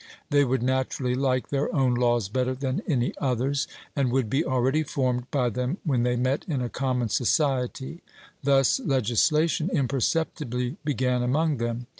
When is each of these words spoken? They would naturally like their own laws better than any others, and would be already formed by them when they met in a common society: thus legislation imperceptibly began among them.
They 0.31 0.43
would 0.43 0.63
naturally 0.63 1.13
like 1.13 1.49
their 1.49 1.71
own 1.75 1.93
laws 1.93 2.27
better 2.27 2.55
than 2.55 2.81
any 2.87 3.13
others, 3.19 3.67
and 3.95 4.11
would 4.11 4.31
be 4.31 4.43
already 4.43 4.81
formed 4.81 5.29
by 5.29 5.49
them 5.49 5.77
when 5.83 6.01
they 6.01 6.15
met 6.15 6.43
in 6.47 6.59
a 6.59 6.69
common 6.69 7.09
society: 7.09 8.01
thus 8.41 8.79
legislation 8.79 9.69
imperceptibly 9.71 10.77
began 10.83 11.21
among 11.21 11.57
them. 11.57 11.85